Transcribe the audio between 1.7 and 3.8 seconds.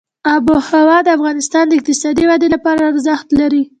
اقتصادي ودې لپاره ارزښت لري.